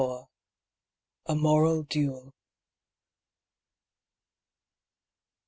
[1.27, 2.33] A MORAL DUEL.